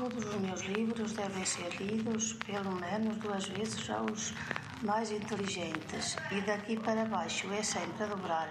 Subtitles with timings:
[0.00, 4.32] Todos os meus livros devem ser lidos pelo menos duas vezes aos
[4.82, 8.48] mais inteligentes, e daqui para baixo é sempre a dobrar.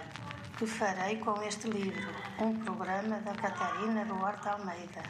[0.56, 2.08] Que farei com este livro?
[2.40, 5.02] Um programa da Catarina Duarte Almeida.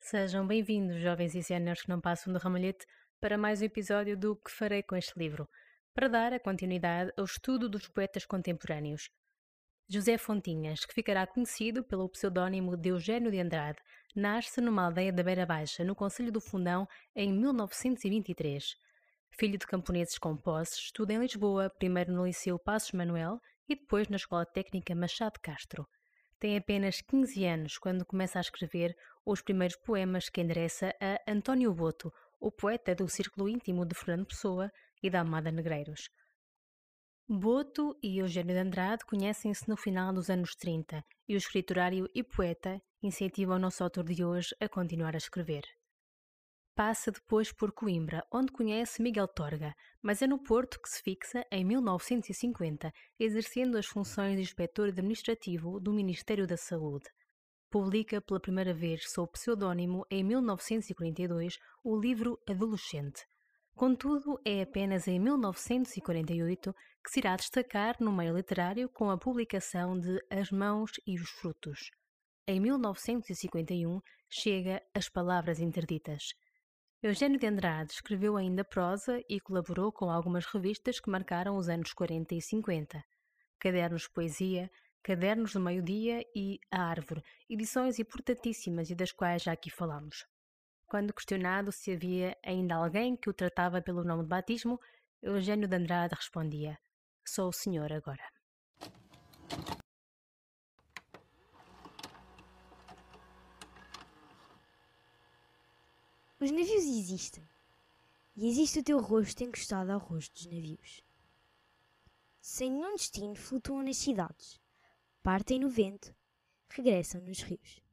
[0.00, 2.84] Sejam bem-vindos, jovens e séniores que não passam do ramalhete,
[3.20, 5.48] para mais um episódio do Que Farei com este livro,
[5.94, 9.08] para dar a continuidade ao estudo dos poetas contemporâneos.
[9.90, 13.78] José Fontinhas, que ficará conhecido pelo pseudónimo de Eugênio de Andrade,
[14.14, 18.76] nasce numa aldeia da Beira Baixa, no Conselho do Fundão, em 1923.
[19.30, 24.08] Filho de camponeses com posses, estuda em Lisboa, primeiro no Liceu Passos Manuel e depois
[24.08, 25.86] na Escola Técnica Machado Castro.
[26.38, 31.72] Tem apenas 15 anos quando começa a escrever os primeiros poemas que endereça a António
[31.72, 34.70] Boto, o poeta do círculo íntimo de Fernando Pessoa
[35.02, 36.10] e da Amada Negreiros.
[37.30, 42.24] Boto e Eugênio de Andrade conhecem-se no final dos anos 30 e o escriturário e
[42.24, 45.62] poeta incentiva o nosso autor de hoje a continuar a escrever.
[46.74, 51.44] Passa depois por Coimbra, onde conhece Miguel Torga, mas é no Porto que se fixa
[51.52, 52.90] em 1950,
[53.20, 57.10] exercendo as funções de inspetor administrativo do Ministério da Saúde.
[57.68, 63.26] Publica pela primeira vez, sob pseudónimo, em 1942, o livro Adolescente.
[63.78, 69.96] Contudo, é apenas em 1948 que se irá destacar no meio literário com a publicação
[69.96, 71.88] de As Mãos e os Frutos.
[72.44, 76.34] Em 1951 chega As Palavras Interditas.
[77.00, 81.92] Eugênio de Andrade escreveu ainda prosa e colaborou com algumas revistas que marcaram os anos
[81.92, 83.00] 40 e 50.
[83.60, 84.68] Cadernos de Poesia,
[85.04, 90.26] Cadernos do Meio-Dia e A Árvore, edições importantíssimas e das quais já aqui falamos.
[90.88, 94.80] Quando questionado se havia ainda alguém que o tratava pelo nome de batismo,
[95.20, 96.78] Eugênio de Andrade respondia:
[97.26, 98.24] Sou o senhor agora.
[106.40, 107.46] Os navios existem.
[108.34, 111.02] E existe o teu rosto encostado ao rosto dos navios.
[112.40, 114.58] Sem nenhum destino, flutuam nas cidades.
[115.22, 116.14] Partem no vento,
[116.70, 117.87] regressam nos rios.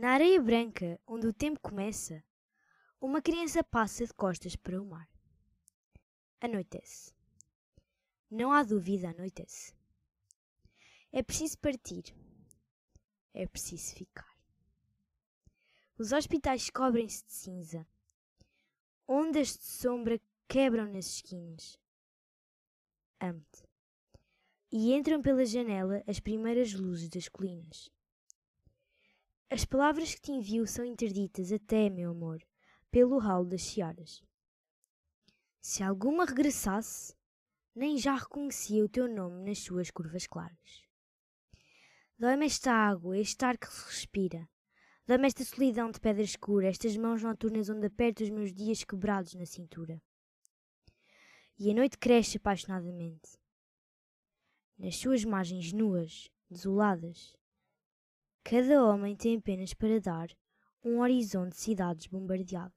[0.00, 2.22] Na areia branca, onde o tempo começa,
[3.00, 5.10] uma criança passa de costas para o mar.
[6.40, 7.12] Anoitece.
[8.30, 9.74] Não há dúvida, anoitece.
[11.10, 12.14] É preciso partir.
[13.34, 14.32] É preciso ficar.
[15.98, 17.84] Os hospitais cobrem-se de cinza.
[19.04, 21.76] Ondas de sombra quebram nas esquinas.
[23.18, 23.64] Amo-te.
[24.70, 27.90] E entram pela janela as primeiras luzes das colinas.
[29.50, 32.42] As palavras que te envio são interditas até, meu amor,
[32.90, 34.22] pelo ralo das searas.
[35.60, 37.14] Se alguma regressasse,
[37.74, 40.84] nem já reconhecia o teu nome nas suas curvas claras.
[42.18, 44.48] Dói-me esta água, este ar que se respira,
[45.08, 49.32] Dá-me esta solidão de pedra escura, estas mãos noturnas onde aperto os meus dias quebrados
[49.32, 50.02] na cintura.
[51.58, 53.38] E a noite cresce apaixonadamente.
[54.78, 57.34] Nas suas margens nuas, desoladas,
[58.50, 60.28] cada homem tem apenas para dar
[60.82, 62.72] um horizonte de cidades bombardeadas.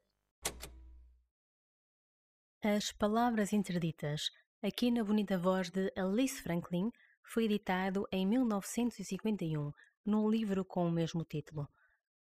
[2.61, 4.29] As Palavras Interditas,
[4.61, 6.91] aqui na bonita voz de Alice Franklin,
[7.23, 9.71] foi editado em 1951,
[10.05, 11.69] num livro com o mesmo título.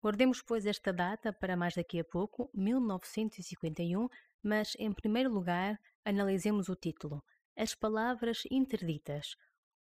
[0.02, 4.08] Guardemos, pois, esta data para mais daqui a pouco, 1951,
[4.42, 7.24] mas, em primeiro lugar, analisemos o título,
[7.56, 9.36] As Palavras Interditas.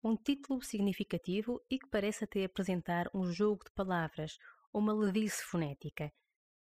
[0.06, 4.38] Um título significativo e que parece até apresentar um jogo de palavras,
[4.74, 6.12] uma levice fonética.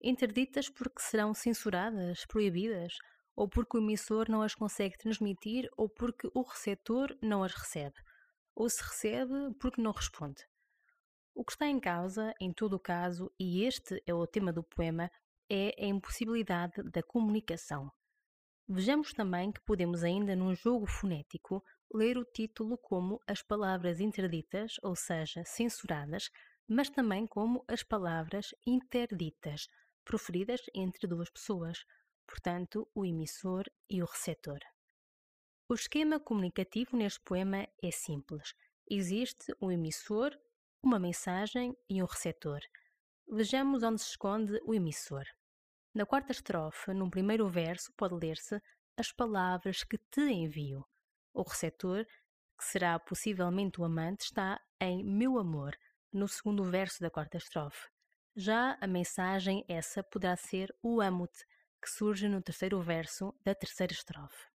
[0.01, 2.95] Interditas porque serão censuradas, proibidas,
[3.35, 7.97] ou porque o emissor não as consegue transmitir, ou porque o receptor não as recebe,
[8.55, 10.45] ou se recebe porque não responde.
[11.35, 14.63] O que está em causa, em todo o caso, e este é o tema do
[14.63, 15.11] poema,
[15.51, 17.91] é a impossibilidade da comunicação.
[18.69, 21.61] Vejamos também que podemos ainda num jogo fonético
[21.93, 26.31] ler o título como as palavras interditas, ou seja, censuradas,
[26.69, 29.69] mas também como as palavras interditas,
[30.05, 31.85] proferidas entre duas pessoas,
[32.27, 34.61] portanto, o emissor e o receptor.
[35.69, 38.55] O esquema comunicativo neste poema é simples.
[38.89, 40.31] Existe o emissor,
[40.83, 42.61] uma mensagem e um receptor.
[43.27, 45.25] Vejamos onde se esconde o emissor.
[45.95, 48.61] Na quarta estrofe, num primeiro verso, pode ler-se
[48.97, 50.85] as palavras que te envio.
[51.35, 52.07] O receptor,
[52.57, 55.77] que será possivelmente o amante, está em meu amor,
[56.13, 57.89] no segundo verso da quarta estrofe.
[58.37, 61.45] Já a mensagem essa poderá ser o amo-te,
[61.83, 64.47] que surge no terceiro verso da terceira estrofe.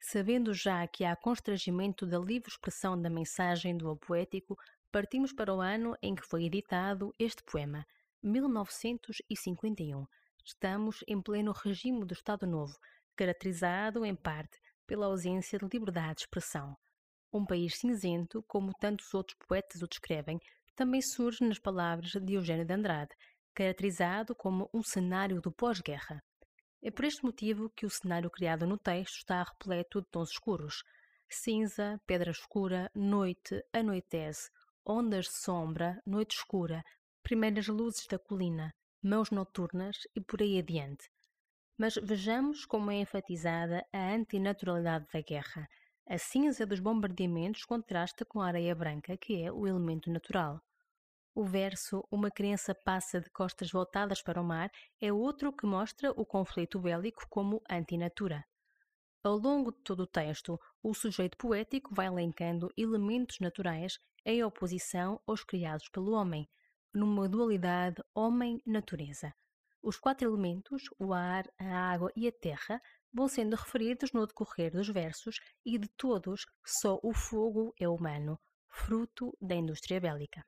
[0.00, 4.56] Sabendo já que há constrangimento da livre expressão da mensagem do poético,
[4.92, 7.84] partimos para o ano em que foi editado este poema,
[8.22, 10.06] 1951.
[10.44, 12.78] Estamos em pleno regime do Estado Novo,
[13.16, 14.60] caracterizado, em parte,
[14.92, 16.76] pela ausência de liberdade de expressão.
[17.32, 20.38] Um país cinzento, como tantos outros poetas o descrevem,
[20.76, 23.16] também surge nas palavras de Eugênio de Andrade,
[23.54, 26.22] caracterizado como um cenário do pós-guerra.
[26.82, 30.82] É por este motivo que o cenário criado no texto está repleto de tons escuros.
[31.26, 34.50] Cinza, pedra escura, noite, anoitece,
[34.84, 36.84] ondas de sombra, noite escura,
[37.22, 41.08] primeiras luzes da colina, mãos noturnas e por aí adiante.
[41.78, 45.68] Mas vejamos como é enfatizada a antinaturalidade da guerra.
[46.06, 50.60] A cinza dos bombardeamentos contrasta com a areia branca, que é o elemento natural.
[51.34, 54.70] O verso Uma criança passa de costas voltadas para o mar
[55.00, 58.44] é outro que mostra o conflito bélico como antinatura.
[59.24, 65.20] Ao longo de todo o texto, o sujeito poético vai elencando elementos naturais em oposição
[65.26, 66.46] aos criados pelo homem,
[66.92, 69.32] numa dualidade homem-natureza.
[69.82, 72.80] Os quatro elementos, o ar, a água e a terra,
[73.12, 78.38] vão sendo referidos no decorrer dos versos e de todos só o fogo é humano,
[78.68, 80.46] fruto da indústria bélica.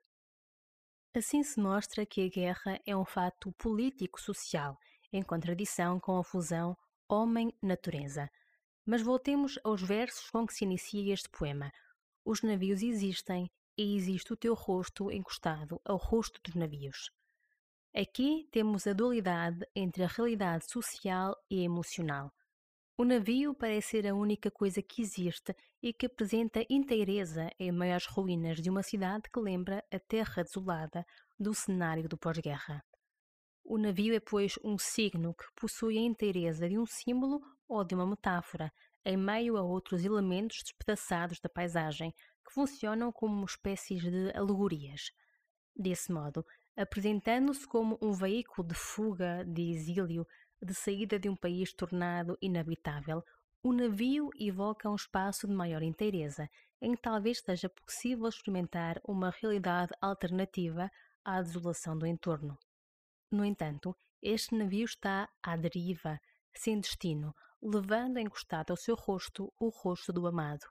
[1.13, 4.77] Assim se mostra que a guerra é um fato político-social,
[5.11, 6.77] em contradição com a fusão
[7.09, 8.29] homem-natureza.
[8.85, 11.71] Mas voltemos aos versos com que se inicia este poema.
[12.23, 17.11] Os navios existem e existe o teu rosto encostado ao rosto dos navios.
[17.97, 22.29] Aqui temos a dualidade entre a realidade social e emocional.
[22.97, 27.95] O navio parece ser a única coisa que existe e que apresenta inteireza em meio
[27.95, 31.05] às ruínas de uma cidade que lembra a terra desolada
[31.39, 32.83] do cenário do pós-guerra.
[33.63, 37.95] O navio é, pois, um signo que possui a inteireza de um símbolo ou de
[37.95, 38.73] uma metáfora,
[39.05, 42.13] em meio a outros elementos despedaçados da paisagem,
[42.45, 45.11] que funcionam como espécies de alegorias.
[45.73, 46.45] Desse modo,
[46.75, 50.27] apresentando-se como um veículo de fuga, de exílio,
[50.61, 53.23] de saída de um país tornado inabitável,
[53.63, 56.49] o navio evoca um espaço de maior inteireza,
[56.81, 60.91] em que talvez seja possível experimentar uma realidade alternativa
[61.23, 62.57] à desolação do entorno.
[63.31, 66.19] No entanto, este navio está à deriva,
[66.55, 70.65] sem destino, levando encostado ao seu rosto o rosto do amado,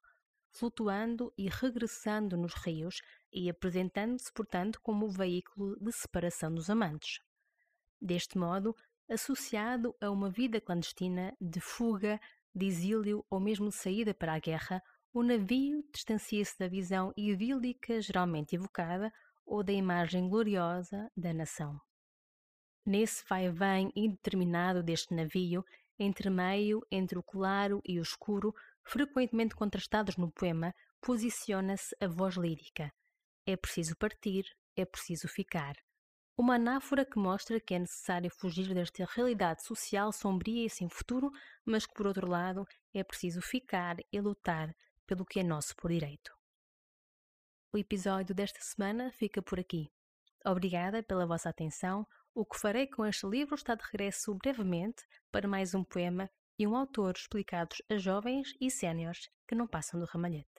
[0.55, 3.01] flutuando e regressando nos rios
[3.33, 7.19] e apresentando-se, portanto, como o veículo de separação dos amantes.
[8.01, 8.75] Deste modo,
[9.11, 12.21] associado a uma vida clandestina de fuga,
[12.55, 14.81] de exílio ou mesmo saída para a guerra,
[15.13, 19.13] o navio distancia-se da visão idílica geralmente evocada
[19.45, 21.81] ou da imagem gloriosa da nação.
[22.87, 25.65] Nesse vai-vem indeterminado deste navio,
[25.99, 28.55] entre meio entre o claro e o escuro,
[28.85, 32.93] frequentemente contrastados no poema, posiciona-se a voz lírica.
[33.47, 34.45] É preciso partir,
[34.77, 35.75] é preciso ficar.
[36.37, 41.31] Uma anáfora que mostra que é necessário fugir desta realidade social sombria e sem futuro,
[41.65, 44.75] mas que, por outro lado, é preciso ficar e lutar
[45.07, 46.33] pelo que é nosso por direito.
[47.73, 49.91] O episódio desta semana fica por aqui.
[50.45, 52.07] Obrigada pela vossa atenção.
[52.35, 56.29] O que farei com este livro está de regresso brevemente para mais um poema
[56.59, 60.54] e um autor explicados a jovens e séniores que não passam do ramalhete.